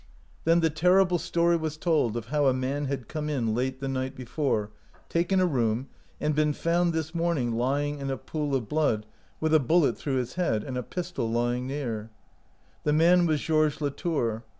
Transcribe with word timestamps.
Then 0.45 0.61
the 0.61 0.71
terrible 0.71 1.19
story 1.19 1.57
was 1.57 1.77
told 1.77 2.17
of 2.17 2.29
how 2.29 2.47
a 2.47 2.55
man 2.55 2.85
had 2.85 3.07
come 3.07 3.29
in 3.29 3.53
late 3.53 3.79
the 3.79 3.87
night 3.87 4.15
before, 4.15 4.71
taken 5.09 5.39
a 5.39 5.45
room, 5.45 5.89
and 6.19 6.33
been 6.33 6.53
found 6.53 6.91
this 6.91 7.13
morning 7.13 7.51
lying 7.55 7.99
in 7.99 8.09
a 8.09 8.17
pool 8.17 8.55
of 8.55 8.67
blood 8.67 9.05
with 9.39 9.53
a 9.53 9.59
bullet 9.59 9.95
through 9.99 10.15
his 10.15 10.33
head 10.33 10.63
and 10.63 10.75
a 10.75 10.81
pistol 10.81 11.29
lying 11.29 11.67
near. 11.67 12.09
The 12.83 12.93
man 12.93 13.27
was 13.27 13.39
Georges 13.41 13.79
Latour. 13.79 14.43